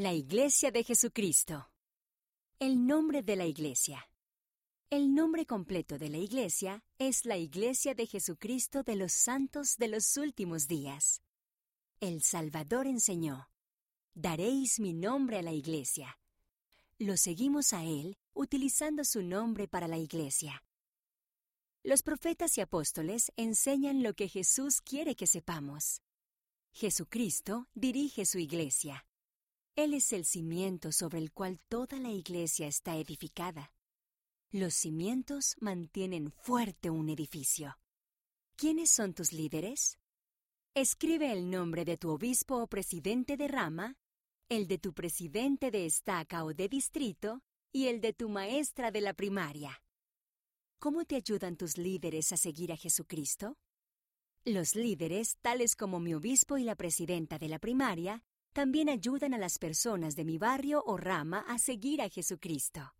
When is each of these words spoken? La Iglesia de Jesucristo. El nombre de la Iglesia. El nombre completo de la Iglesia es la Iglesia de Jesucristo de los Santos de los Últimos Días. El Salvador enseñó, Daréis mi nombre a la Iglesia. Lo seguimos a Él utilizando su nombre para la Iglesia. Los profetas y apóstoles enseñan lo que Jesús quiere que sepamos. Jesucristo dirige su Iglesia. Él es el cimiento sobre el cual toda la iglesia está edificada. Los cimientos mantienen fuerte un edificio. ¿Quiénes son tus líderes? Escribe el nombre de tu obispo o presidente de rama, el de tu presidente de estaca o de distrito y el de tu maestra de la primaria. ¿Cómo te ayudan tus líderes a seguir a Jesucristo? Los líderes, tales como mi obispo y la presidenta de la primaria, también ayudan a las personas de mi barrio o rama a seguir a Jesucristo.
La 0.00 0.12
Iglesia 0.12 0.70
de 0.70 0.84
Jesucristo. 0.84 1.72
El 2.60 2.86
nombre 2.86 3.24
de 3.24 3.34
la 3.34 3.46
Iglesia. 3.46 4.08
El 4.90 5.12
nombre 5.12 5.44
completo 5.44 5.98
de 5.98 6.08
la 6.08 6.18
Iglesia 6.18 6.84
es 6.98 7.24
la 7.24 7.36
Iglesia 7.36 7.94
de 7.96 8.06
Jesucristo 8.06 8.84
de 8.84 8.94
los 8.94 9.12
Santos 9.12 9.74
de 9.76 9.88
los 9.88 10.16
Últimos 10.16 10.68
Días. 10.68 11.20
El 11.98 12.22
Salvador 12.22 12.86
enseñó, 12.86 13.50
Daréis 14.14 14.78
mi 14.78 14.92
nombre 14.92 15.38
a 15.38 15.42
la 15.42 15.50
Iglesia. 15.50 16.20
Lo 17.00 17.16
seguimos 17.16 17.72
a 17.72 17.82
Él 17.82 18.18
utilizando 18.34 19.02
su 19.02 19.24
nombre 19.24 19.66
para 19.66 19.88
la 19.88 19.98
Iglesia. 19.98 20.62
Los 21.82 22.04
profetas 22.04 22.56
y 22.56 22.60
apóstoles 22.60 23.32
enseñan 23.36 24.04
lo 24.04 24.14
que 24.14 24.28
Jesús 24.28 24.80
quiere 24.80 25.16
que 25.16 25.26
sepamos. 25.26 26.02
Jesucristo 26.70 27.66
dirige 27.74 28.26
su 28.26 28.38
Iglesia. 28.38 29.07
Él 29.78 29.94
es 29.94 30.12
el 30.12 30.24
cimiento 30.24 30.90
sobre 30.90 31.20
el 31.20 31.30
cual 31.30 31.60
toda 31.68 32.00
la 32.00 32.10
iglesia 32.10 32.66
está 32.66 32.96
edificada. 32.96 33.72
Los 34.50 34.74
cimientos 34.74 35.54
mantienen 35.60 36.32
fuerte 36.32 36.90
un 36.90 37.08
edificio. 37.08 37.78
¿Quiénes 38.56 38.90
son 38.90 39.14
tus 39.14 39.32
líderes? 39.32 40.00
Escribe 40.74 41.30
el 41.30 41.48
nombre 41.48 41.84
de 41.84 41.96
tu 41.96 42.10
obispo 42.10 42.56
o 42.56 42.66
presidente 42.66 43.36
de 43.36 43.46
rama, 43.46 43.96
el 44.48 44.66
de 44.66 44.78
tu 44.78 44.94
presidente 44.94 45.70
de 45.70 45.86
estaca 45.86 46.44
o 46.44 46.52
de 46.52 46.68
distrito 46.68 47.44
y 47.70 47.86
el 47.86 48.00
de 48.00 48.12
tu 48.12 48.28
maestra 48.28 48.90
de 48.90 49.00
la 49.00 49.14
primaria. 49.14 49.80
¿Cómo 50.80 51.04
te 51.04 51.14
ayudan 51.14 51.56
tus 51.56 51.78
líderes 51.78 52.32
a 52.32 52.36
seguir 52.36 52.72
a 52.72 52.76
Jesucristo? 52.76 53.56
Los 54.44 54.74
líderes, 54.74 55.36
tales 55.40 55.76
como 55.76 56.00
mi 56.00 56.14
obispo 56.14 56.58
y 56.58 56.64
la 56.64 56.74
presidenta 56.74 57.38
de 57.38 57.46
la 57.46 57.60
primaria, 57.60 58.24
también 58.58 58.88
ayudan 58.88 59.34
a 59.34 59.38
las 59.38 59.56
personas 59.60 60.16
de 60.16 60.24
mi 60.24 60.36
barrio 60.36 60.82
o 60.84 60.96
rama 60.96 61.44
a 61.46 61.58
seguir 61.60 62.02
a 62.02 62.08
Jesucristo. 62.08 62.97